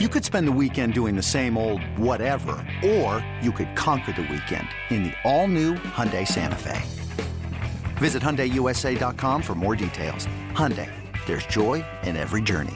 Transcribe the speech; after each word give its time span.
You 0.00 0.08
could 0.08 0.24
spend 0.24 0.48
the 0.48 0.58
weekend 0.60 0.92
doing 0.92 1.14
the 1.14 1.22
same 1.22 1.56
old 1.56 1.80
whatever, 1.96 2.56
or 2.84 3.24
you 3.40 3.52
could 3.52 3.76
conquer 3.76 4.10
the 4.10 4.22
weekend 4.22 4.66
in 4.90 5.04
the 5.04 5.12
all-new 5.22 5.74
Hyundai 5.74 6.26
Santa 6.26 6.56
Fe. 6.56 6.82
Visit 7.98 8.20
HyundaiUSA.com 8.20 9.40
for 9.40 9.54
more 9.54 9.76
details. 9.76 10.26
Hyundai, 10.50 10.90
there's 11.26 11.46
joy 11.46 11.84
in 12.02 12.16
every 12.16 12.42
journey. 12.42 12.74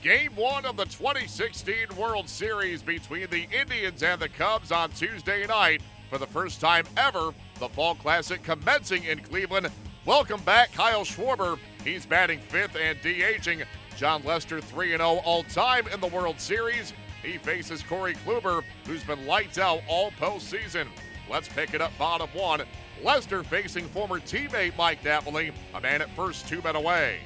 Game 0.00 0.34
one 0.36 0.64
of 0.64 0.78
the 0.78 0.86
2016 0.86 1.88
World 1.98 2.30
Series 2.30 2.82
between 2.82 3.28
the 3.28 3.46
Indians 3.52 4.02
and 4.02 4.18
the 4.18 4.30
Cubs 4.30 4.72
on 4.72 4.88
Tuesday 4.92 5.46
night. 5.46 5.82
For 6.08 6.16
the 6.16 6.26
first 6.26 6.62
time 6.62 6.86
ever, 6.96 7.34
the 7.58 7.68
Fall 7.68 7.94
Classic 7.96 8.42
commencing 8.42 9.04
in 9.04 9.18
Cleveland. 9.18 9.68
Welcome 10.06 10.40
back, 10.44 10.72
Kyle 10.72 11.04
Schwarber. 11.04 11.58
He's 11.84 12.06
batting 12.06 12.38
fifth 12.38 12.76
and 12.76 12.96
DHing. 13.02 13.66
Jon 13.96 14.22
Lester 14.24 14.60
3 14.60 14.90
0 14.90 15.00
all 15.24 15.42
time 15.44 15.86
in 15.88 16.00
the 16.00 16.06
World 16.06 16.38
Series. 16.38 16.92
He 17.22 17.38
faces 17.38 17.82
Corey 17.82 18.14
Kluber, 18.14 18.62
who's 18.84 19.02
been 19.02 19.26
lights 19.26 19.58
out 19.58 19.80
all 19.88 20.10
postseason. 20.12 20.86
Let's 21.30 21.48
pick 21.48 21.72
it 21.72 21.80
up 21.80 21.96
bottom 21.98 22.28
one. 22.34 22.62
Lester 23.02 23.42
facing 23.42 23.86
former 23.88 24.20
teammate 24.20 24.76
Mike 24.76 25.02
Napoli, 25.02 25.50
a 25.74 25.80
man 25.80 26.02
at 26.02 26.10
first, 26.10 26.46
two 26.46 26.60
men 26.62 26.76
away. 26.76 27.20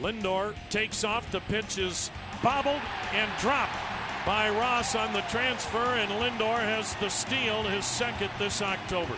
Lindor 0.00 0.54
takes 0.70 1.04
off. 1.04 1.30
The 1.30 1.40
pitch 1.40 1.78
is 1.78 2.10
bobbled 2.42 2.80
and 3.12 3.30
dropped 3.40 3.76
by 4.24 4.50
Ross 4.50 4.94
on 4.94 5.12
the 5.12 5.20
transfer, 5.22 5.78
and 5.78 6.10
Lindor 6.12 6.60
has 6.60 6.94
the 6.96 7.08
steal, 7.08 7.64
his 7.64 7.84
second 7.84 8.30
this 8.38 8.62
October. 8.62 9.16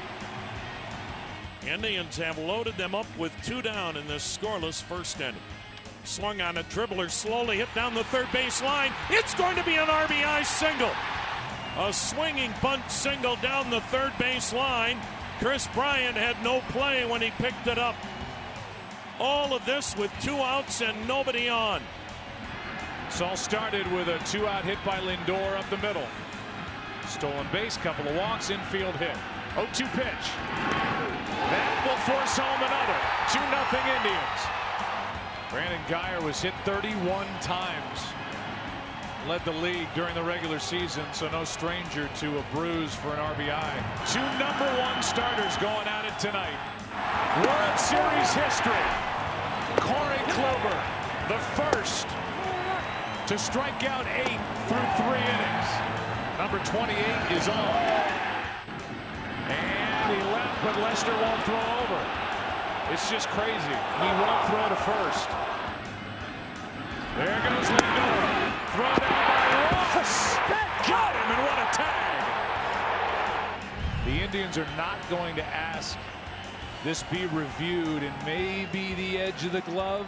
Indians 1.67 2.17
have 2.17 2.39
loaded 2.39 2.77
them 2.77 2.95
up 2.95 3.07
with 3.19 3.33
two 3.43 3.61
down 3.61 3.97
in 3.97 4.07
this 4.07 4.39
scoreless 4.39 4.83
first 4.83 5.21
inning. 5.21 5.41
Swung 6.07 6.41
on 6.41 6.57
a 6.57 6.63
dribbler, 6.65 7.11
slowly 7.11 7.57
hit 7.57 7.69
down 7.75 7.93
the 7.93 8.05
third 8.05 8.29
base 8.33 8.63
line. 8.63 8.93
It's 9.11 9.35
going 9.35 9.57
to 9.57 9.65
be 9.65 9.75
an 9.75 9.89
RBI 9.89 10.47
single. 10.47 10.93
A 11.79 11.93
swinging 11.93 12.55
bunt 12.63 12.89
single 12.89 13.35
down 13.37 13.71
the 13.71 13.81
third 13.83 14.13
base 14.17 14.53
line. 14.53 14.99
Kris 15.41 15.67
Bryant 15.75 16.17
had 16.17 16.41
no 16.45 16.61
play 16.71 17.05
when 17.05 17.21
he 17.21 17.31
picked 17.33 17.67
it 17.67 17.77
up. 17.77 17.97
All 19.19 19.53
of 19.53 19.67
this 19.67 19.97
with 19.97 20.13
two 20.23 20.37
outs 20.37 20.81
and 20.81 20.97
nobody 21.09 21.49
on. 21.49 21.83
This 23.07 23.21
all 23.21 23.37
started 23.37 23.91
with 23.93 24.07
a 24.07 24.19
two 24.27 24.47
out 24.47 24.65
hit 24.65 24.79
by 24.87 25.01
Lindor 25.01 25.59
up 25.59 25.69
the 25.71 25.79
middle. 25.79 26.07
Stolen 27.09 27.49
base, 27.53 27.77
couple 27.79 28.07
of 28.07 28.15
walks, 28.15 28.51
infield 28.51 28.95
hit. 28.97 29.17
0 29.55 29.67
2 29.73 29.85
pitch. 29.87 30.27
That 31.51 31.83
will 31.83 31.99
force 32.07 32.39
home 32.39 32.63
another. 32.63 32.99
2 33.33 33.41
0 33.41 33.97
Indians. 33.97 34.66
Brandon 35.51 35.81
Guyer 35.87 36.21
was 36.23 36.43
hit 36.43 36.53
31 36.65 37.27
times. 37.41 38.01
Led 39.29 39.45
the 39.45 39.53
league 39.53 39.87
during 39.95 40.15
the 40.15 40.23
regular 40.23 40.59
season, 40.59 41.05
so 41.13 41.29
no 41.31 41.45
stranger 41.45 42.09
to 42.19 42.39
a 42.39 42.45
bruise 42.53 42.95
for 42.95 43.09
an 43.15 43.19
RBI. 43.19 44.13
Two 44.13 44.27
number 44.39 44.67
one 44.83 45.03
starters 45.03 45.57
going 45.59 45.87
at 45.87 46.05
it 46.05 46.19
tonight. 46.19 46.59
World 47.47 47.79
Series 47.79 48.33
history. 48.35 48.87
Corey 49.79 50.23
Kluber, 50.35 50.79
the 51.29 51.39
first 51.55 52.07
to 53.27 53.39
strike 53.39 53.85
out 53.85 54.07
eight 54.07 54.41
through 54.67 54.87
three 54.99 55.19
innings. 55.19 55.69
Number 56.39 56.59
28 56.65 57.37
is 57.37 57.49
on. 57.49 58.07
And 59.51 60.17
he 60.17 60.23
left, 60.33 60.65
but 60.65 60.77
Lester 60.81 61.13
won't 61.13 61.43
throw 61.43 61.55
over. 61.55 62.06
It's 62.89 63.11
just 63.11 63.29
crazy. 63.31 63.53
He 63.53 64.09
won't 64.23 64.47
throw 64.47 64.69
to 64.69 64.77
first. 64.77 65.29
There 67.17 67.41
goes 67.49 67.67
Lindor. 67.67 68.53
Throw 68.75 68.85
down 68.85 69.27
by 69.27 69.45
Ross. 69.97 70.37
Got 70.87 71.15
him, 71.17 71.33
and 71.33 71.43
what 71.43 71.59
a 71.59 71.69
tag. 71.77 72.23
The 74.05 74.23
Indians 74.23 74.57
are 74.57 74.69
not 74.77 74.99
going 75.11 75.35
to 75.35 75.45
ask 75.45 75.99
this 76.85 77.03
be 77.05 77.27
reviewed, 77.27 78.05
and 78.05 78.15
maybe 78.25 78.95
the 78.95 79.19
edge 79.19 79.45
of 79.45 79.51
the 79.51 79.63
glove 79.63 80.07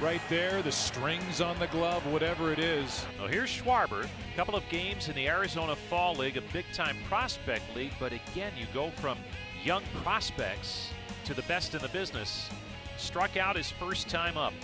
right 0.00 0.22
there, 0.28 0.62
the 0.62 0.70
strings 0.70 1.40
on 1.40 1.58
the 1.58 1.66
glove, 1.66 2.06
whatever 2.06 2.52
it 2.52 2.60
is. 2.60 3.04
Well, 3.18 3.26
here's 3.26 3.50
Schwarber. 3.50 4.04
A 4.04 4.36
couple 4.36 4.54
of 4.54 4.62
games 4.68 5.08
in 5.08 5.16
the 5.16 5.26
Arizona 5.26 5.74
Fall 5.74 6.14
League, 6.14 6.36
a 6.36 6.42
big 6.52 6.66
time 6.72 6.96
prospect 7.08 7.64
league, 7.74 7.94
but 7.98 8.12
again, 8.12 8.52
you 8.56 8.66
go 8.72 8.90
from 8.90 9.18
young 9.64 9.82
prospects 10.04 10.90
to 11.28 11.34
the 11.34 11.42
best 11.42 11.74
in 11.74 11.82
the 11.82 11.88
business. 11.88 12.48
Struck 12.96 13.36
out 13.36 13.54
his 13.54 13.70
first 13.70 14.08
time 14.08 14.38
up. 14.38 14.54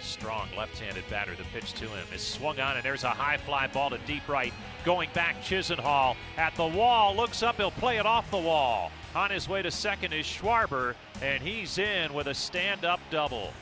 Strong 0.00 0.48
left-handed 0.56 1.04
batter. 1.10 1.32
The 1.34 1.44
pitch 1.52 1.74
to 1.74 1.84
him 1.84 2.06
is 2.14 2.22
swung 2.22 2.58
on, 2.58 2.76
and 2.76 2.82
there's 2.82 3.04
a 3.04 3.10
high 3.10 3.36
fly 3.36 3.66
ball 3.66 3.90
to 3.90 3.98
deep 4.06 4.26
right. 4.26 4.52
Going 4.82 5.10
back, 5.12 5.42
Chisenhall 5.42 6.16
at 6.38 6.54
the 6.54 6.66
wall. 6.66 7.14
Looks 7.14 7.42
up. 7.42 7.56
He'll 7.56 7.70
play 7.70 7.98
it 7.98 8.06
off 8.06 8.30
the 8.30 8.38
wall. 8.38 8.90
On 9.14 9.30
his 9.30 9.46
way 9.46 9.60
to 9.60 9.70
second 9.70 10.14
is 10.14 10.24
Schwarber, 10.24 10.94
and 11.20 11.42
he's 11.42 11.76
in 11.76 12.14
with 12.14 12.28
a 12.28 12.34
stand-up 12.34 13.00
double. 13.10 13.52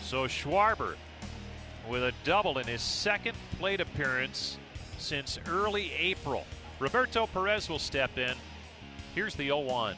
So 0.00 0.24
Schwarber 0.24 0.94
with 1.86 2.02
a 2.02 2.14
double 2.24 2.56
in 2.56 2.66
his 2.66 2.80
second 2.80 3.36
plate 3.58 3.82
appearance 3.82 4.56
since 4.96 5.38
early 5.46 5.92
April. 5.92 6.46
Roberto 6.78 7.26
Perez 7.26 7.68
will 7.68 7.78
step 7.78 8.16
in. 8.16 8.34
Here's 9.14 9.34
the 9.34 9.48
0 9.48 9.58
1. 9.60 9.96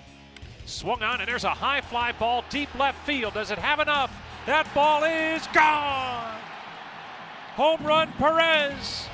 Swung 0.65 1.03
on, 1.03 1.21
and 1.21 1.29
there's 1.29 1.45
a 1.45 1.51
high 1.51 1.81
fly 1.81 2.13
ball 2.13 2.45
deep 2.49 2.73
left 2.79 3.05
field. 3.05 3.35
Does 3.35 3.51
it 3.51 3.59
have 3.59 3.81
enough? 3.81 4.13
That 4.47 4.73
ball 4.75 5.05
is 5.05 5.47
gone. 5.49 6.39
Home 7.57 7.85
run, 7.85 8.13
Perez. 8.19 9.09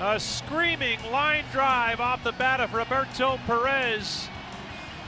A 0.00 0.20
screaming 0.20 0.98
line 1.10 1.44
drive 1.52 2.00
off 2.00 2.22
the 2.24 2.32
bat 2.32 2.60
of 2.60 2.74
Roberto 2.74 3.38
Perez. 3.46 4.28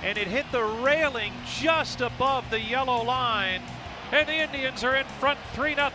And 0.02 0.16
it 0.16 0.28
hit 0.28 0.46
the 0.52 0.62
railing 0.62 1.32
just 1.60 2.00
above 2.00 2.48
the 2.50 2.60
yellow 2.60 3.02
line. 3.02 3.62
And 4.12 4.28
the 4.28 4.34
Indians 4.34 4.84
are 4.84 4.96
in 4.96 5.06
front 5.20 5.38
3 5.54 5.74
0. 5.74 5.90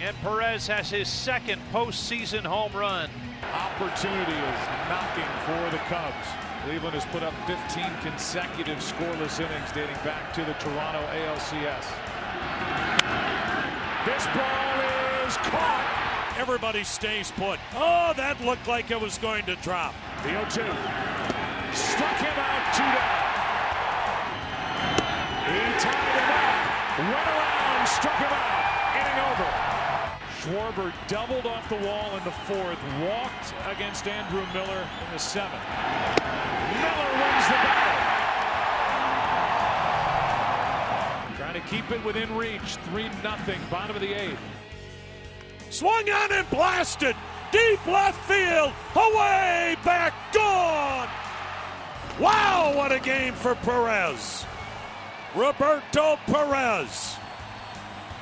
And 0.00 0.16
Perez 0.22 0.66
has 0.66 0.90
his 0.90 1.08
second 1.08 1.60
postseason 1.72 2.42
home 2.44 2.72
run. 2.72 3.08
Opportunity 3.52 4.32
is 4.32 4.68
knocking 4.88 5.24
for 5.46 5.70
the 5.70 5.82
Cubs. 5.88 6.43
Cleveland 6.64 6.94
has 6.94 7.04
put 7.12 7.22
up 7.22 7.34
15 7.46 7.84
consecutive 8.00 8.78
scoreless 8.78 9.38
innings 9.38 9.70
dating 9.72 9.96
back 9.96 10.32
to 10.32 10.42
the 10.44 10.54
Toronto 10.54 11.04
ALCS. 11.12 11.84
This 14.08 14.24
ball 14.32 14.80
is 15.28 15.36
caught. 15.52 16.34
Everybody 16.38 16.82
stays 16.82 17.30
put. 17.32 17.60
Oh, 17.74 18.14
that 18.16 18.40
looked 18.40 18.66
like 18.66 18.90
it 18.90 18.98
was 18.98 19.18
going 19.18 19.44
to 19.44 19.56
drop. 19.56 19.94
The 20.22 20.30
0 20.30 20.40
2. 20.44 20.64
Struck 21.76 22.16
him 22.24 22.32
out, 22.32 22.64
two 22.72 22.88
down. 22.96 23.24
He 25.44 25.60
tied 25.84 26.16
him 26.16 26.32
up. 26.32 26.56
Went 27.12 27.28
around, 27.28 27.88
struck 27.88 28.16
him 28.16 28.32
out. 28.32 28.64
Inning 28.96 29.20
over. 29.20 29.73
Schwarber 30.44 30.92
doubled 31.08 31.46
off 31.46 31.66
the 31.70 31.76
wall 31.76 32.14
in 32.18 32.24
the 32.24 32.30
fourth, 32.30 32.78
walked 33.00 33.54
against 33.66 34.06
Andrew 34.06 34.44
Miller 34.52 34.86
in 35.06 35.12
the 35.14 35.18
seventh. 35.18 35.62
Miller 36.82 37.10
wins 37.16 37.46
the 37.46 37.56
battle. 37.64 37.94
Trying 41.36 41.54
to 41.54 41.60
keep 41.60 41.90
it 41.90 42.04
within 42.04 42.36
reach. 42.36 42.76
3 42.90 43.08
0, 43.22 43.58
bottom 43.70 43.96
of 43.96 44.02
the 44.02 44.12
eighth. 44.12 44.38
Swung 45.70 46.10
on 46.10 46.30
and 46.30 46.50
blasted. 46.50 47.16
Deep 47.50 47.86
left 47.86 48.20
field. 48.28 48.74
Away, 48.94 49.76
back, 49.82 50.12
gone. 50.34 51.08
Wow, 52.20 52.74
what 52.76 52.92
a 52.92 53.00
game 53.00 53.32
for 53.32 53.54
Perez. 53.54 54.44
Roberto 55.34 56.18
Perez 56.26 57.16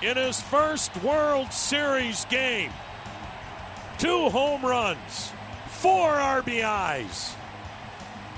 in 0.02 0.16
his 0.16 0.40
first 0.42 0.94
World 1.02 1.52
Series 1.52 2.24
game. 2.26 2.72
Two 3.98 4.28
home 4.30 4.64
runs, 4.64 5.32
four 5.68 6.10
RBIs, 6.10 7.34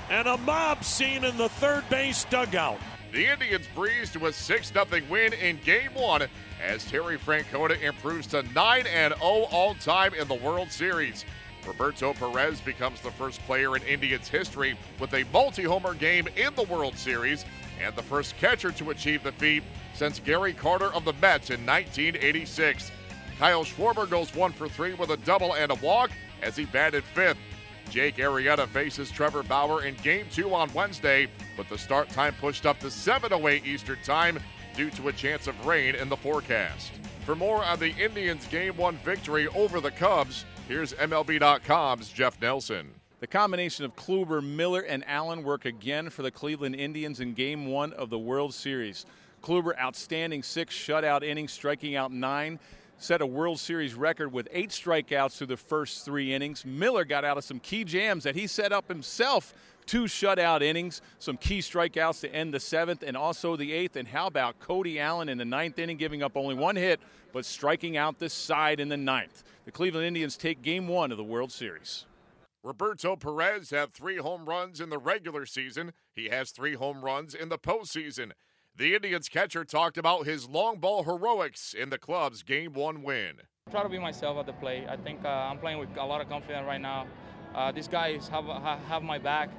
and 0.09 0.27
a 0.27 0.37
mob 0.37 0.83
scene 0.83 1.23
in 1.23 1.35
the 1.37 1.49
third 1.49 1.87
base 1.89 2.25
dugout. 2.25 2.79
The 3.11 3.31
Indians 3.31 3.65
breeze 3.73 4.11
to 4.11 4.27
a 4.27 4.33
6 4.33 4.71
0 4.71 4.85
win 5.09 5.33
in 5.33 5.57
Game 5.63 5.91
1 5.95 6.27
as 6.61 6.85
Terry 6.85 7.17
Francona 7.17 7.81
improves 7.81 8.27
to 8.27 8.43
9 8.53 8.83
0 8.83 9.15
all 9.21 9.73
time 9.75 10.13
in 10.13 10.27
the 10.27 10.35
World 10.35 10.71
Series. 10.71 11.25
Roberto 11.67 12.13
Perez 12.13 12.61
becomes 12.61 13.01
the 13.01 13.11
first 13.11 13.39
player 13.41 13.75
in 13.75 13.83
Indians 13.83 14.27
history 14.27 14.77
with 14.99 15.13
a 15.13 15.25
multi 15.33 15.63
homer 15.63 15.93
game 15.93 16.27
in 16.35 16.53
the 16.55 16.63
World 16.63 16.97
Series 16.97 17.45
and 17.81 17.95
the 17.95 18.03
first 18.03 18.37
catcher 18.37 18.71
to 18.71 18.91
achieve 18.91 19.23
the 19.23 19.31
feat 19.33 19.63
since 19.93 20.19
Gary 20.19 20.53
Carter 20.53 20.93
of 20.93 21.05
the 21.05 21.13
Mets 21.13 21.49
in 21.49 21.65
1986. 21.65 22.91
Kyle 23.39 23.65
Schwarber 23.65 24.09
goes 24.09 24.33
one 24.33 24.51
for 24.51 24.69
three 24.69 24.93
with 24.93 25.09
a 25.09 25.17
double 25.17 25.55
and 25.55 25.71
a 25.71 25.75
walk 25.75 26.11
as 26.41 26.55
he 26.55 26.65
batted 26.65 27.03
fifth. 27.03 27.37
Jake 27.89 28.17
Arrieta 28.17 28.67
faces 28.67 29.11
Trevor 29.11 29.43
Bauer 29.43 29.83
in 29.83 29.95
Game 29.95 30.25
2 30.31 30.53
on 30.53 30.73
Wednesday, 30.73 31.27
with 31.57 31.69
the 31.69 31.77
start 31.77 32.09
time 32.09 32.33
pushed 32.39 32.65
up 32.65 32.79
to 32.79 32.87
7.08 32.87 33.65
Eastern 33.65 33.99
Time 34.03 34.39
due 34.75 34.89
to 34.91 35.07
a 35.07 35.13
chance 35.13 35.47
of 35.47 35.65
rain 35.65 35.95
in 35.95 36.09
the 36.09 36.17
forecast. 36.17 36.91
For 37.25 37.35
more 37.35 37.63
on 37.63 37.79
the 37.79 37.95
Indians' 37.95 38.47
Game 38.47 38.75
1 38.77 38.97
victory 38.97 39.47
over 39.49 39.79
the 39.79 39.91
Cubs, 39.91 40.45
here's 40.67 40.93
MLB.com's 40.93 42.09
Jeff 42.09 42.41
Nelson. 42.41 42.91
The 43.19 43.27
combination 43.27 43.85
of 43.85 43.95
Kluber, 43.95 44.43
Miller, 44.43 44.81
and 44.81 45.03
Allen 45.07 45.43
work 45.43 45.65
again 45.65 46.09
for 46.09 46.21
the 46.21 46.31
Cleveland 46.31 46.75
Indians 46.75 47.19
in 47.19 47.33
Game 47.33 47.67
1 47.67 47.93
of 47.93 48.09
the 48.09 48.19
World 48.19 48.53
Series. 48.53 49.05
Kluber, 49.41 49.77
outstanding 49.79 50.43
six 50.43 50.75
shutout 50.75 51.23
innings, 51.23 51.51
striking 51.51 51.95
out 51.95 52.11
nine 52.11 52.59
set 52.97 53.21
a 53.21 53.25
World 53.25 53.59
Series 53.59 53.93
record 53.93 54.31
with 54.31 54.47
eight 54.51 54.69
strikeouts 54.69 55.37
through 55.37 55.47
the 55.47 55.57
first 55.57 56.05
three 56.05 56.33
innings. 56.33 56.65
Miller 56.65 57.05
got 57.05 57.25
out 57.25 57.37
of 57.37 57.43
some 57.43 57.59
key 57.59 57.83
jams 57.83 58.23
that 58.23 58.35
he 58.35 58.47
set 58.47 58.71
up 58.71 58.87
himself. 58.87 59.53
Two 59.85 60.05
shutout 60.05 60.63
innings, 60.63 61.01
some 61.19 61.37
key 61.37 61.59
strikeouts 61.59 62.21
to 62.21 62.33
end 62.33 62.53
the 62.53 62.59
seventh 62.59 63.03
and 63.03 63.15
also 63.15 63.55
the 63.55 63.71
eighth. 63.71 63.95
And 63.95 64.07
how 64.07 64.25
about 64.25 64.59
Cody 64.59 64.99
Allen 64.99 65.29
in 65.29 65.37
the 65.37 65.45
ninth 65.45 65.77
inning, 65.77 65.97
giving 65.97 66.23
up 66.23 66.35
only 66.35 66.55
one 66.55 66.75
hit, 66.75 66.99
but 67.33 67.45
striking 67.45 67.95
out 67.95 68.17
the 68.17 68.29
side 68.29 68.79
in 68.79 68.89
the 68.89 68.97
ninth? 68.97 69.43
The 69.65 69.71
Cleveland 69.71 70.07
Indians 70.07 70.37
take 70.37 70.63
game 70.63 70.87
one 70.87 71.11
of 71.11 71.17
the 71.17 71.23
World 71.23 71.51
Series. 71.51 72.05
Roberto 72.63 73.15
Perez 73.15 73.69
had 73.69 73.93
three 73.93 74.17
home 74.17 74.49
runs 74.49 74.81
in 74.81 74.89
the 74.89 74.97
regular 74.97 75.45
season. 75.45 75.93
He 76.15 76.29
has 76.29 76.49
three 76.49 76.73
home 76.73 77.05
runs 77.05 77.35
in 77.35 77.49
the 77.49 77.59
postseason. 77.59 78.31
The 78.77 78.93
Indians 78.93 79.29
catcher 79.29 79.63
talked 79.63 79.97
about 79.97 80.25
his 80.25 80.49
long 80.49 80.79
ball 80.79 81.05
heroics 81.05 81.73
in 81.73 81.89
the 81.89 81.97
club's 81.97 82.43
game 82.43 82.73
one 82.73 83.03
win. 83.03 83.35
Try 83.71 83.83
to 83.83 83.87
be 83.87 83.99
myself 83.99 84.37
at 84.37 84.45
the 84.45 84.51
plate. 84.51 84.83
I 84.89 84.97
think 84.97 85.23
uh, 85.23 85.29
I'm 85.29 85.59
playing 85.59 85.79
with 85.79 85.95
a 85.95 86.05
lot 86.05 86.19
of 86.19 86.27
confidence 86.27 86.67
right 86.67 86.81
now. 86.81 87.07
Uh, 87.55 87.71
these 87.71 87.87
guys 87.87 88.27
have, 88.27 88.43
have 88.43 89.01
my 89.01 89.17
back. 89.17 89.49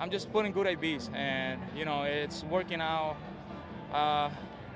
I'm 0.00 0.10
just 0.10 0.32
putting 0.32 0.50
good 0.50 0.66
ABs, 0.66 1.10
and 1.14 1.60
you 1.76 1.84
know 1.84 2.02
it's 2.02 2.42
working 2.42 2.80
out. 2.80 3.16
Uh, 3.92 4.30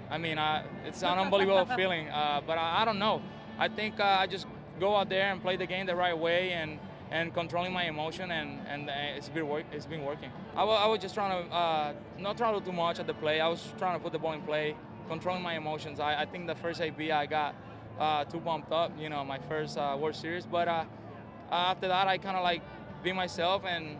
I 0.08 0.19
mean, 0.19 0.38
it's 0.87 1.02
an 1.02 1.19
unbelievable 1.19 1.66
feeling, 1.76 2.08
uh, 2.10 2.40
but 2.46 2.58
I, 2.58 2.82
I, 2.82 2.84
don't 2.84 3.00
know. 3.00 3.20
I 3.58 3.66
think 3.66 3.99
uh, 3.99 4.05
I 4.05 4.28
just 4.28 4.46
go 4.78 4.94
out 4.94 5.08
there 5.08 5.32
and 5.32 5.43
play 5.43 5.56
the 5.56 5.66
game 5.66 5.87
the 5.87 5.96
right 5.96 6.16
way, 6.16 6.52
and 6.52 6.78
and 7.10 7.32
controlling 7.32 7.72
my 7.72 7.84
emotion, 7.84 8.31
and, 8.31 8.60
and 8.66 8.90
it's 9.16 9.28
been 9.28 9.49
work, 9.49 9.64
it's 9.72 9.87
been 9.87 10.05
working. 10.05 10.31
I, 10.56 10.64
was 10.64 10.99
just 11.00 11.14
trying 11.14 11.49
to 11.49 11.55
uh, 11.55 11.93
not 12.19 12.37
to 12.37 12.60
too 12.64 12.72
much 12.72 12.99
at 12.99 13.06
the 13.06 13.14
play. 13.14 13.40
I 13.40 13.49
was 13.49 13.72
trying 13.78 13.99
to 13.99 14.02
put 14.02 14.12
the 14.12 14.19
ball 14.19 14.32
in 14.32 14.43
play, 14.43 14.76
controlling 15.08 15.43
my 15.43 15.56
emotions. 15.56 16.00
I, 16.00 16.22
I 16.22 16.26
think 16.26 16.46
the 16.46 16.55
first 16.55 16.81
AB 16.81 17.10
I 17.10 17.26
got 17.26 17.55
uh, 17.99 18.25
too 18.25 18.40
pumped 18.40 18.72
up, 18.72 18.93
you 18.99 19.08
know, 19.08 19.25
my 19.25 19.38
first 19.38 19.78
uh, 19.78 19.96
World 19.99 20.16
Series. 20.16 20.46
But 20.46 20.69
uh, 20.69 20.84
after 21.50 21.88
that, 21.88 22.08
I 22.08 22.19
kind 22.19 22.37
of 22.37 22.43
like 22.43 22.62
be 23.02 23.12
myself, 23.12 23.64
and 23.64 23.96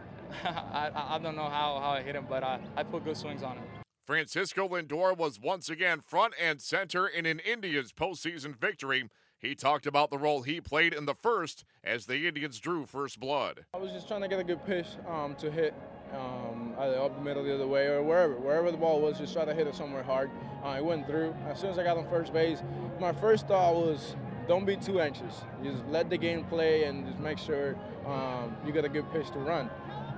I, 0.44 0.90
I 0.94 1.18
don't 1.18 1.36
know 1.36 1.48
how, 1.48 1.78
how 1.80 1.90
I 1.90 2.02
hit 2.02 2.14
him, 2.14 2.26
but 2.28 2.42
I, 2.42 2.60
I 2.76 2.82
put 2.82 3.04
good 3.04 3.16
swings 3.16 3.42
on 3.42 3.56
him. 3.56 3.64
Francisco 4.06 4.68
Lindor 4.68 5.16
was 5.16 5.40
once 5.40 5.68
again 5.68 6.00
front 6.00 6.34
and 6.40 6.60
center 6.60 7.06
in 7.06 7.24
an 7.24 7.38
Indians 7.38 7.92
postseason 7.92 8.56
victory 8.56 9.08
he 9.42 9.56
talked 9.56 9.86
about 9.86 10.10
the 10.10 10.18
role 10.18 10.42
he 10.42 10.60
played 10.60 10.94
in 10.94 11.04
the 11.04 11.14
first 11.14 11.64
as 11.82 12.06
the 12.06 12.28
Indians 12.28 12.60
drew 12.60 12.86
first 12.86 13.18
blood. 13.18 13.66
I 13.74 13.78
was 13.78 13.90
just 13.90 14.06
trying 14.06 14.22
to 14.22 14.28
get 14.28 14.38
a 14.38 14.44
good 14.44 14.64
pitch 14.64 14.86
um, 15.08 15.34
to 15.34 15.50
hit 15.50 15.74
um, 16.14 16.74
either 16.78 16.98
up 16.98 17.16
the 17.16 17.22
middle 17.22 17.42
the 17.42 17.52
other 17.52 17.66
way 17.66 17.86
or 17.86 18.02
wherever. 18.02 18.34
Wherever 18.34 18.70
the 18.70 18.76
ball 18.76 19.00
was, 19.00 19.18
just 19.18 19.32
try 19.32 19.44
to 19.44 19.52
hit 19.52 19.66
it 19.66 19.74
somewhere 19.74 20.04
hard. 20.04 20.30
Uh, 20.64 20.76
it 20.78 20.84
went 20.84 21.08
through. 21.08 21.34
As 21.48 21.58
soon 21.58 21.70
as 21.70 21.78
I 21.78 21.82
got 21.82 21.96
on 21.98 22.08
first 22.08 22.32
base, 22.32 22.62
my 23.00 23.12
first 23.12 23.48
thought 23.48 23.74
was 23.74 24.14
don't 24.46 24.64
be 24.64 24.76
too 24.76 25.00
anxious. 25.00 25.42
Just 25.64 25.84
let 25.88 26.08
the 26.08 26.16
game 26.16 26.44
play 26.44 26.84
and 26.84 27.06
just 27.06 27.18
make 27.18 27.38
sure 27.38 27.76
um, 28.06 28.56
you 28.64 28.72
get 28.72 28.84
a 28.84 28.88
good 28.88 29.10
pitch 29.12 29.30
to 29.32 29.40
run. 29.40 29.68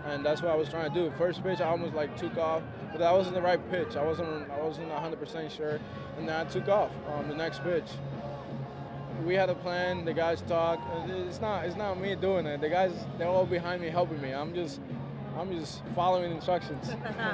And 0.04 0.22
that's 0.22 0.42
what 0.42 0.50
I 0.50 0.54
was 0.54 0.68
trying 0.68 0.92
to 0.92 0.94
do. 0.94 1.10
First 1.16 1.42
pitch, 1.42 1.62
I 1.62 1.68
almost 1.68 1.94
like 1.94 2.14
took 2.18 2.36
off, 2.36 2.62
but 2.92 2.98
that 2.98 3.10
wasn't 3.10 3.36
the 3.36 3.42
right 3.42 3.70
pitch. 3.70 3.96
I 3.96 4.04
wasn't, 4.04 4.50
I 4.50 4.60
wasn't 4.60 4.90
100% 4.90 5.50
sure, 5.50 5.80
and 6.18 6.28
then 6.28 6.36
I 6.38 6.44
took 6.44 6.68
off 6.68 6.90
on 7.08 7.26
the 7.26 7.34
next 7.34 7.62
pitch 7.62 7.86
we 9.24 9.34
had 9.34 9.50
a 9.50 9.54
plan. 9.54 10.04
The 10.04 10.12
guys 10.12 10.42
talk. 10.42 10.80
It's 11.08 11.40
not 11.40 11.64
it's 11.64 11.76
not 11.76 11.98
me 11.98 12.14
doing 12.14 12.46
it. 12.46 12.60
The 12.60 12.68
guys 12.68 12.92
they're 13.18 13.28
all 13.28 13.46
behind 13.46 13.82
me 13.82 13.88
helping 13.88 14.20
me. 14.20 14.32
I'm 14.32 14.54
just 14.54 14.80
I'm 15.36 15.50
just 15.52 15.82
following 15.94 16.30
instructions. 16.30 16.90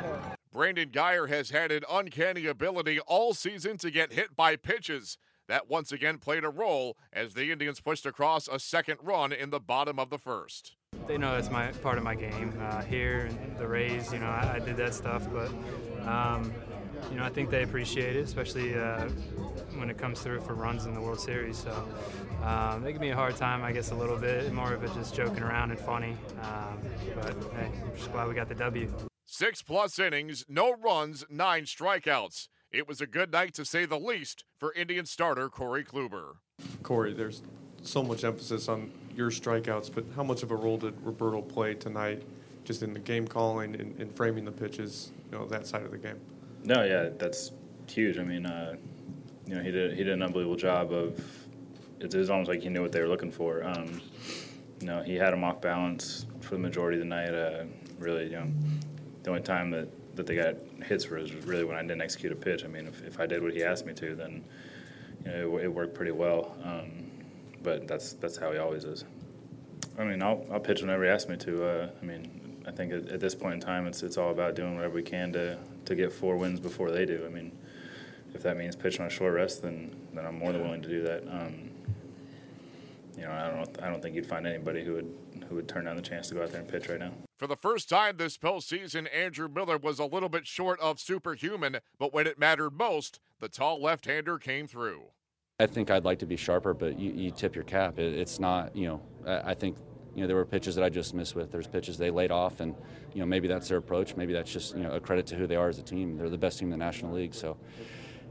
Brandon 0.53 0.89
Guyer 0.89 1.29
has 1.29 1.51
had 1.51 1.71
an 1.71 1.83
uncanny 1.89 2.47
ability 2.47 2.99
all 3.01 3.35
season 3.35 3.77
to 3.79 3.91
get 3.91 4.13
hit 4.13 4.35
by 4.35 4.57
pitches. 4.57 5.17
That 5.49 5.69
once 5.69 5.91
again 5.91 6.19
played 6.19 6.45
a 6.45 6.49
role 6.49 6.97
as 7.13 7.35
the 7.35 7.51
Indians 7.51 7.81
pushed 7.81 8.07
across 8.07 8.47
a 8.47 8.59
second 8.59 8.99
run 9.03 9.33
in 9.33 9.51
the 9.51 9.61
bottom 9.61 9.99
of 9.99 10.11
the 10.11 10.19
first. 10.19 10.77
They 11.09 11.19
know 11.19 11.33
that's 11.33 11.51
my 11.51 11.73
part 11.73 11.99
of 11.99 12.05
my 12.05 12.15
game. 12.15 12.53
Uh, 12.61 12.83
here, 12.83 13.29
the 13.59 13.67
Rays, 13.67 14.13
you 14.13 14.21
know, 14.21 14.27
I, 14.27 14.55
I 14.55 14.59
did 14.61 14.77
that 14.77 14.95
stuff, 14.95 15.29
but 15.33 15.51
um, 16.09 16.53
you 17.11 17.17
know, 17.17 17.25
I 17.25 17.31
think 17.31 17.51
they 17.51 17.63
appreciate 17.63 18.17
it, 18.17 18.25
especially 18.25 18.75
uh, 18.75 19.09
when 19.77 19.91
it 19.91 19.99
comes 19.99 20.21
through 20.21 20.41
for 20.41 20.55
runs 20.55 20.87
in 20.87 20.95
the 20.95 21.01
World 21.01 21.21
Series. 21.21 21.59
So 21.59 21.87
um, 22.43 22.83
they 22.83 22.93
give 22.93 23.01
me 23.01 23.11
a 23.11 23.17
hard 23.17 23.37
time, 23.37 23.63
I 23.63 23.73
guess, 23.73 23.91
a 23.91 23.95
little 23.95 24.17
bit. 24.17 24.53
More 24.53 24.73
of 24.73 24.83
it 24.85 24.93
just 24.95 25.15
joking 25.15 25.43
around 25.43 25.71
and 25.71 25.81
funny. 25.81 26.17
Um, 26.43 26.79
but 27.17 27.35
hey, 27.55 27.71
I'm 27.83 27.97
just 27.97 28.13
glad 28.13 28.29
we 28.29 28.35
got 28.35 28.49
the 28.49 28.55
W. 28.55 28.93
Six 29.25 29.63
plus 29.63 29.99
innings, 29.99 30.45
no 30.49 30.73
runs, 30.73 31.25
nine 31.31 31.65
strikeouts. 31.65 32.49
It 32.73 32.87
was 32.87 33.01
a 33.01 33.07
good 33.07 33.33
night 33.33 33.55
to 33.55 33.65
say 33.65 33.85
the 33.85 33.99
least 33.99 34.45
for 34.59 34.73
Indian 34.75 35.07
starter 35.07 35.49
Corey 35.49 35.85
Kluber. 35.85 36.35
Corey, 36.83 37.13
there's 37.13 37.43
so 37.83 38.03
much 38.03 38.25
emphasis 38.25 38.69
on 38.69 38.91
your 39.17 39.31
strikeouts, 39.31 39.91
but 39.93 40.05
how 40.15 40.23
much 40.23 40.43
of 40.43 40.51
a 40.51 40.57
role 40.57 40.77
did 40.77 40.95
Roberto 41.05 41.43
play 41.43 41.75
tonight, 41.75 42.23
just 42.65 42.83
in 42.83 42.93
the 42.93 42.99
game 43.01 43.27
calling 43.27 43.75
and, 43.75 43.99
and 44.01 44.15
framing 44.15 44.45
the 44.45 44.53
pitches, 44.53 45.13
you 45.31 45.39
know, 45.39 45.47
that 45.47 45.67
side 45.67 45.83
of 45.83 45.91
the 45.91 45.99
game? 45.99 46.21
No, 46.65 46.85
yeah, 46.85 47.11
that's 47.17 47.53
huge. 47.87 48.19
I 48.19 48.25
mean, 48.25 48.47
uh, 48.47 48.77
you 49.47 49.55
know, 49.57 49.63
he 49.63 49.71
did 49.71 49.97
he 49.97 50.05
did 50.05 50.15
an 50.15 50.23
unbelievable 50.23 50.57
job 50.57 50.93
of. 50.93 51.21
It 52.01 52.15
was 52.15 52.31
almost 52.31 52.49
like 52.49 52.63
he 52.63 52.71
knew 52.71 52.81
what 52.81 52.93
they 52.93 53.01
were 53.01 53.09
looking 53.09 53.31
for. 53.31 53.63
Um, 53.63 54.01
you 54.81 54.87
know, 54.87 55.03
he 55.03 55.17
had 55.17 55.33
them 55.33 55.45
off 55.45 55.61
balance 55.61 56.25
for 56.41 56.55
the 56.55 56.61
majority 56.61 56.97
of 56.97 57.03
the 57.03 57.09
night. 57.09 57.35
Uh, 57.35 57.65
really, 57.99 58.25
you 58.25 58.31
know, 58.31 58.47
the 59.23 59.31
only 59.31 59.43
time 59.43 59.71
that, 59.71 60.17
that 60.17 60.27
they 60.27 60.35
got 60.35 60.55
hits 60.83 61.05
for 61.05 61.17
was 61.17 61.35
really 61.35 61.65
when 61.65 61.77
I 61.77 61.83
didn't 61.83 62.01
execute 62.01 62.33
a 62.33 62.37
pitch. 62.37 62.65
I 62.65 62.69
mean, 62.69 62.87
if, 62.87 63.05
if 63.05 63.21
I 63.21 63.27
did 63.27 63.43
what 63.43 63.53
he 63.53 63.63
asked 63.63 63.85
me 63.85 63.93
to, 63.95 64.15
then 64.15 64.45
you 65.25 65.31
know, 65.31 65.59
it, 65.59 65.65
it 65.65 65.69
worked 65.69 65.95
pretty 65.95 66.13
well. 66.13 66.57
Um, 66.65 67.11
but 67.63 67.87
that's 67.87 68.15
that's 68.15 68.39
how 68.39 68.53
he 68.53 68.59
always 68.59 68.85
is. 68.85 69.05
I 69.99 70.05
mean, 70.05 70.23
I'll, 70.23 70.47
I'll 70.51 70.61
pitch 70.61 70.81
whenever 70.81 71.05
he 71.05 71.11
asks 71.11 71.29
me 71.29 71.37
to. 71.37 71.65
Uh, 71.65 71.91
I 72.01 72.05
mean, 72.05 72.63
I 72.67 72.71
think 72.71 72.93
at, 72.93 73.09
at, 73.09 73.21
this 73.21 73.35
point 73.35 73.55
in 73.55 73.61
time, 73.61 73.87
it's 73.87 74.03
it's 74.03 74.17
all 74.17 74.31
about 74.31 74.55
doing 74.55 74.75
whatever 74.75 74.95
we 74.95 75.03
can 75.03 75.33
to 75.35 75.59
to 75.85 75.95
get 75.95 76.13
four 76.13 76.37
wins 76.37 76.61
before 76.61 76.91
they 76.91 77.05
do. 77.05 77.25
I 77.27 77.29
mean, 77.29 77.53
if 78.35 78.43
that 78.43 78.57
means 78.57 78.77
pitching 78.77 79.03
on 79.03 79.09
a 79.09 79.11
short 79.11 79.35
rest, 79.35 79.63
then 79.63 79.95
then 80.13 80.27
I'm 80.27 80.39
more 80.39 80.53
than 80.53 80.63
willing 80.63 80.83
to 80.83 80.89
do 80.89 81.03
that. 81.03 81.23
Um, 81.29 81.71
you 83.17 83.23
know, 83.23 83.33
I 83.33 83.51
don't 83.51 83.83
I 83.83 83.91
don't 83.91 84.01
think 84.01 84.15
you'd 84.15 84.27
find 84.27 84.47
anybody 84.47 84.85
who 84.85 84.95
would 84.95 85.15
who 85.49 85.57
would 85.57 85.69
turn 85.69 85.85
down 85.85 85.97
the 85.97 86.03
chance 86.03 86.29
to 86.29 86.35
go 86.35 86.43
out 86.43 86.53
there 86.53 86.61
and 86.61 86.69
pitch 86.69 86.89
right 86.89 87.01
now. 87.01 87.13
For 87.39 87.47
the 87.47 87.57
first 87.57 87.89
time 87.89 88.17
this 88.19 88.37
postseason, 88.37 89.09
Andrew 89.15 89.49
Miller 89.49 89.79
was 89.79 89.99
a 89.99 90.05
little 90.05 90.29
bit 90.29 90.47
short 90.47 90.79
of 90.81 91.01
superhuman, 91.01 91.79
but 91.99 92.13
when 92.13 92.27
it 92.27 92.39
mattered 92.39 92.71
most, 92.71 93.19
the 93.41 93.49
tall 93.49 93.83
left-hander 93.83 94.39
came 94.39 94.67
through. 94.67 95.05
I 95.59 95.67
think 95.67 95.91
I'd 95.91 96.05
like 96.05 96.19
to 96.21 96.27
be 96.27 96.37
sharper, 96.37 96.73
but 96.75 96.99
you, 96.99 97.13
you 97.13 97.31
tip 97.31 97.55
your 97.55 97.65
cap. 97.65 97.99
It, 97.99 98.15
it's 98.15 98.39
not, 98.39 98.77
you 98.77 98.87
know, 98.87 99.01
I, 99.27 99.51
I 99.51 99.55
think 99.55 99.77
you 100.21 100.25
know, 100.25 100.29
there 100.29 100.37
were 100.37 100.45
pitches 100.45 100.75
that 100.75 100.85
I 100.85 100.91
just 100.91 101.15
missed 101.15 101.35
with. 101.35 101.51
There's 101.51 101.67
pitches 101.67 101.97
they 101.97 102.11
laid 102.11 102.31
off, 102.31 102.61
and 102.61 102.75
you 103.15 103.21
know, 103.21 103.27
maybe 103.27 103.49
that's 103.49 103.69
their 103.69 103.79
approach. 103.79 104.17
Maybe 104.17 104.35
that's 104.35 104.53
just 104.53 104.77
you 104.77 104.83
know 104.83 104.93
a 104.93 105.01
credit 105.01 105.27
to 105.29 105.35
who 105.35 105.47
they 105.47 105.57
are 105.57 105.71
as 105.71 105.79
a 105.79 105.83
team. 105.83 106.19
They're 106.19 106.29
the 106.29 106.37
best 106.37 106.59
team 106.59 106.67
in 106.67 106.79
the 106.79 106.85
National 106.85 107.15
League, 107.15 107.33
so 107.33 107.57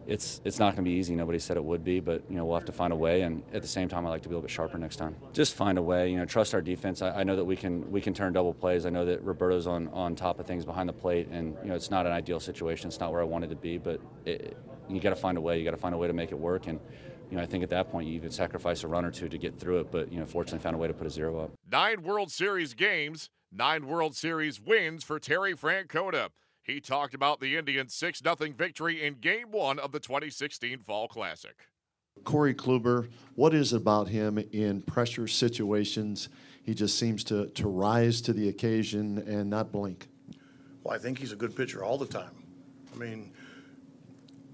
it's 0.05 0.39
it's 0.46 0.60
not 0.60 0.75
going 0.75 0.86
to 0.86 0.91
be 0.91 0.96
easy. 0.96 1.15
Nobody 1.15 1.39
said 1.39 1.58
it 1.58 1.63
would 1.63 1.84
be, 1.84 2.00
but 2.00 2.22
you 2.29 2.36
know 2.36 2.46
we'll 2.46 2.60
have 2.60 2.67
to 2.67 2.72
find 2.72 2.93
a 2.93 2.96
way. 2.96 3.24
And 3.24 3.41
at 3.53 3.63
the 3.63 3.67
same 3.67 3.89
time, 3.89 4.05
I 4.05 4.10
like 4.12 4.22
to 4.22 4.29
be 4.29 4.34
a 4.34 4.38
little 4.38 4.48
bit 4.48 4.51
sharper 4.51 4.77
next 4.77 4.98
time. 4.98 5.15
Just 5.34 5.55
find 5.55 5.79
a 5.79 5.81
way. 5.81 6.12
You 6.12 6.17
know, 6.17 6.25
trust 6.25 6.53
our 6.53 6.62
defense. 6.62 7.01
I, 7.01 7.22
I, 7.22 7.24
know 7.24 7.36
that 7.36 7.46
we 7.46 7.55
can 7.55 7.89
we 7.89 8.01
can 8.01 8.13
turn 8.13 8.34
double 8.34 8.53
plays. 8.53 8.86
I 8.86 8.91
know 8.91 9.05
that 9.05 9.24
Roberto's 9.24 9.65
on 9.65 9.88
on 9.88 10.15
top 10.15 10.39
of 10.39 10.46
things 10.46 10.65
behind 10.65 10.88
the 10.88 10.93
plate, 10.93 11.27
and 11.31 11.58
you 11.63 11.69
know 11.69 11.75
it's 11.75 11.89
not 11.89 12.05
an 12.05 12.12
ideal 12.12 12.39
situation. 12.39 12.88
It's 12.88 13.00
not 13.00 13.12
where 13.12 13.22
I 13.22 13.25
wanted 13.25 13.50
to 13.50 13.55
be, 13.55 13.79
but 13.79 14.00
it, 14.25 14.55
you 14.88 15.00
got 15.00 15.10
to 15.10 15.15
find 15.15 15.39
a 15.39 15.41
way. 15.41 15.58
You 15.58 15.65
got 15.65 15.72
to 15.72 15.77
find 15.77 15.96
a 15.96 15.98
way 15.98 16.05
to 16.05 16.13
make 16.13 16.31
it 16.31 16.38
work. 16.38 16.67
And 16.67 16.79
you 17.29 17.38
know, 17.38 17.43
I 17.43 17.45
think 17.45 17.63
at 17.63 17.69
that 17.69 17.91
point 17.91 18.07
you 18.07 18.13
even 18.15 18.31
sacrifice 18.31 18.83
a 18.83 18.88
run 18.88 19.05
or 19.05 19.12
two 19.12 19.29
to 19.29 19.38
get 19.38 19.59
through 19.59 19.79
it. 19.79 19.91
But 19.91 20.12
you 20.12 20.19
know, 20.19 20.25
fortunately, 20.25 20.59
found 20.59 20.75
a 20.75 20.79
way 20.79 20.88
to 20.88 20.93
put 20.93 21.07
a 21.07 21.09
zero 21.09 21.39
up. 21.39 21.51
Nine 21.71 22.03
World 22.03 22.31
Series 22.31 22.74
games, 22.74 23.29
nine 23.51 23.88
World 23.88 24.15
Series 24.15 24.59
wins 24.59 25.03
for 25.03 25.19
Terry 25.19 25.53
Francona. 25.53 26.29
He 26.63 26.79
talked 26.79 27.13
about 27.13 27.39
the 27.39 27.57
Indians' 27.57 27.95
6 27.95 28.21
0 28.21 28.53
victory 28.55 29.03
in 29.03 29.15
Game 29.15 29.51
1 29.51 29.79
of 29.79 29.91
the 29.91 30.00
2016 30.00 30.79
Fall 30.79 31.07
Classic. 31.07 31.65
Corey 32.24 32.53
Kluber, 32.53 33.09
what 33.36 33.53
is 33.53 33.74
about 33.74 34.09
him 34.09 34.38
in 34.51 34.81
pressure 34.81 35.27
situations? 35.27 36.29
He 36.63 36.75
just 36.75 37.00
seems 37.00 37.24
to, 37.25 37.48
to 37.48 37.67
rise 37.67 38.21
to 38.21 38.33
the 38.33 38.50
occasion 38.50 39.17
and 39.19 39.50
not 39.50 39.71
blink. 39.71 40.09
Well, 40.83 40.93
I 40.93 41.00
think 41.00 41.17
he's 41.17 41.31
a 41.31 41.36
good 41.36 41.55
pitcher 41.55 41.83
all 41.83 41.98
the 41.98 42.05
time. 42.05 42.43
I 42.93 42.98
mean, 42.98 43.31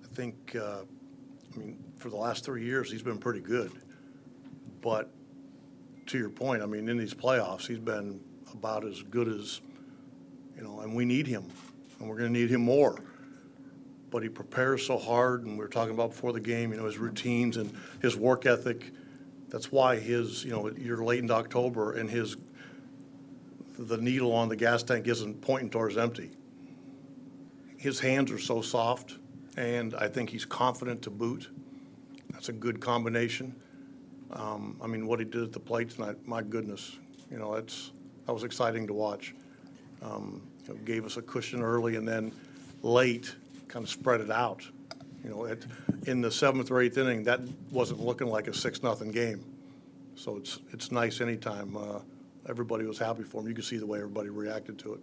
I 0.03 0.15
think, 0.15 0.55
uh, 0.55 0.83
I 1.55 1.59
mean, 1.59 1.83
for 1.97 2.09
the 2.09 2.17
last 2.17 2.43
three 2.43 2.63
years, 2.65 2.91
he's 2.91 3.01
been 3.03 3.17
pretty 3.17 3.39
good. 3.39 3.71
But 4.81 5.09
to 6.07 6.17
your 6.17 6.29
point, 6.29 6.61
I 6.61 6.65
mean, 6.65 6.89
in 6.89 6.97
these 6.97 7.13
playoffs, 7.13 7.65
he's 7.65 7.79
been 7.79 8.19
about 8.53 8.85
as 8.85 9.01
good 9.03 9.27
as, 9.27 9.61
you 10.55 10.63
know, 10.63 10.81
and 10.81 10.93
we 10.95 11.05
need 11.05 11.27
him, 11.27 11.45
and 11.99 12.09
we're 12.09 12.17
going 12.17 12.33
to 12.33 12.39
need 12.39 12.49
him 12.49 12.61
more. 12.61 12.99
but 14.15 14.23
he 14.23 14.29
prepares 14.29 14.85
so 14.85 14.97
hard, 14.97 15.43
and 15.43 15.57
we 15.57 15.57
were 15.57 15.67
talking 15.67 15.93
about 15.93 16.11
before 16.11 16.31
the 16.31 16.39
game, 16.39 16.71
you 16.71 16.77
know, 16.77 16.85
his 16.85 16.97
routines 16.97 17.57
and 17.57 17.73
his 18.01 18.15
work 18.15 18.45
ethic. 18.45 18.93
That's 19.49 19.73
why 19.73 19.99
his, 19.99 20.45
you 20.45 20.51
know, 20.51 20.71
you're 20.71 21.03
late 21.03 21.19
into 21.19 21.33
October, 21.33 21.95
and 21.97 22.09
his 22.09 22.37
the 23.77 23.97
needle 23.97 24.31
on 24.31 24.47
the 24.47 24.55
gas 24.55 24.83
tank 24.83 25.05
isn't 25.05 25.41
pointing 25.41 25.69
towards 25.69 25.97
empty. 25.97 26.31
His 27.75 27.99
hands 27.99 28.31
are 28.31 28.39
so 28.39 28.61
soft, 28.61 29.17
and 29.57 29.95
I 29.95 30.07
think 30.07 30.29
he's 30.29 30.45
confident 30.45 31.01
to 31.03 31.09
boot. 31.09 31.49
That's 32.31 32.49
a 32.49 32.53
good 32.53 32.79
combination. 32.79 33.55
Um, 34.31 34.77
I 34.81 34.87
mean, 34.87 35.07
what 35.07 35.19
he 35.19 35.25
did 35.25 35.43
at 35.43 35.53
the 35.53 35.59
plate 35.59 35.91
tonight, 35.91 36.17
my 36.25 36.41
goodness, 36.41 36.97
you 37.31 37.37
know, 37.37 37.55
it's 37.55 37.91
that 38.25 38.33
was 38.33 38.43
exciting 38.43 38.87
to 38.87 38.93
watch. 38.93 39.33
Um, 40.01 40.41
gave 40.83 41.05
us 41.05 41.17
a 41.17 41.21
cushion 41.21 41.61
early, 41.61 41.95
and 41.95 42.07
then 42.07 42.31
late, 42.81 43.35
kind 43.67 43.83
of 43.83 43.89
spread 43.89 44.21
it 44.21 44.31
out. 44.31 44.67
You 45.23 45.29
know, 45.29 45.45
it, 45.45 45.65
in 46.07 46.21
the 46.21 46.31
seventh 46.31 46.71
or 46.71 46.81
eighth 46.81 46.97
inning, 46.97 47.23
that 47.23 47.41
wasn't 47.71 47.99
looking 47.99 48.27
like 48.27 48.47
a 48.47 48.53
six 48.53 48.83
nothing 48.83 49.11
game. 49.11 49.43
So 50.15 50.37
it's 50.37 50.59
it's 50.71 50.91
nice 50.91 51.21
anytime 51.21 51.75
uh, 51.77 51.99
everybody 52.47 52.85
was 52.85 52.97
happy 52.97 53.23
for 53.23 53.41
him. 53.41 53.47
You 53.47 53.53
could 53.53 53.65
see 53.65 53.77
the 53.77 53.85
way 53.85 53.99
everybody 53.99 54.29
reacted 54.29 54.77
to 54.79 54.95
it. 54.95 54.99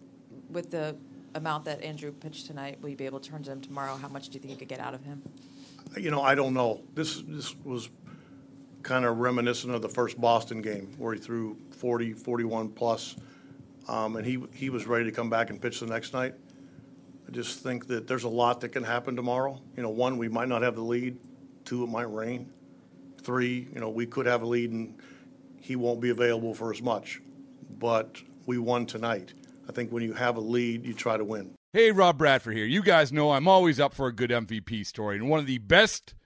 With 0.50 0.70
the 0.70 0.96
amount 1.34 1.64
that 1.64 1.82
Andrew 1.82 2.12
pitched 2.12 2.46
tonight, 2.46 2.80
will 2.80 2.88
you 2.90 2.96
be 2.96 3.06
able 3.06 3.20
to 3.20 3.30
turn 3.30 3.42
to 3.44 3.52
him 3.52 3.60
tomorrow? 3.60 3.96
How 3.96 4.08
much 4.08 4.28
do 4.28 4.34
you 4.34 4.40
think 4.40 4.52
you 4.52 4.58
could 4.58 4.68
get 4.68 4.80
out 4.80 4.94
of 4.94 5.02
him? 5.04 5.22
You 5.96 6.10
know, 6.10 6.22
I 6.22 6.34
don't 6.34 6.54
know. 6.54 6.82
This 6.94 7.22
this 7.26 7.54
was 7.64 7.90
kind 8.82 9.04
of 9.04 9.18
reminiscent 9.18 9.74
of 9.74 9.82
the 9.82 9.88
first 9.88 10.20
Boston 10.20 10.62
game 10.62 10.94
where 10.98 11.14
he 11.14 11.20
threw 11.20 11.56
40, 11.78 12.14
41 12.14 12.70
plus, 12.70 13.16
um, 13.88 14.16
and 14.16 14.26
he 14.26 14.42
he 14.54 14.70
was 14.70 14.86
ready 14.86 15.04
to 15.04 15.12
come 15.12 15.30
back 15.30 15.50
and 15.50 15.60
pitch 15.60 15.80
the 15.80 15.86
next 15.86 16.12
night. 16.12 16.34
I 17.28 17.30
just 17.30 17.60
think 17.60 17.86
that 17.88 18.06
there's 18.06 18.24
a 18.24 18.28
lot 18.28 18.60
that 18.60 18.70
can 18.70 18.84
happen 18.84 19.16
tomorrow. 19.16 19.60
You 19.76 19.82
know, 19.82 19.90
one, 19.90 20.18
we 20.18 20.28
might 20.28 20.48
not 20.48 20.62
have 20.62 20.74
the 20.74 20.82
lead. 20.82 21.18
Two, 21.64 21.84
it 21.84 21.88
might 21.88 22.10
rain. 22.12 22.50
Three, 23.22 23.68
you 23.72 23.80
know, 23.80 23.88
we 23.88 24.06
could 24.06 24.26
have 24.26 24.42
a 24.42 24.46
lead 24.46 24.72
and 24.72 24.98
he 25.60 25.76
won't 25.76 26.00
be 26.00 26.10
available 26.10 26.54
for 26.54 26.72
as 26.72 26.82
much. 26.82 27.20
But 27.78 28.20
we 28.46 28.58
won 28.58 28.86
tonight. 28.86 29.32
I 29.72 29.74
think 29.74 29.90
when 29.90 30.02
you 30.02 30.12
have 30.12 30.36
a 30.36 30.40
lead, 30.40 30.84
you 30.84 30.92
try 30.92 31.16
to 31.16 31.24
win. 31.24 31.54
Hey, 31.72 31.92
Rob 31.92 32.18
Bradford 32.18 32.54
here. 32.54 32.66
You 32.66 32.82
guys 32.82 33.10
know 33.10 33.30
I'm 33.30 33.48
always 33.48 33.80
up 33.80 33.94
for 33.94 34.06
a 34.06 34.12
good 34.12 34.28
MVP 34.28 34.84
story, 34.84 35.16
and 35.16 35.30
one 35.30 35.40
of 35.40 35.46
the 35.46 35.56
best 35.56 36.14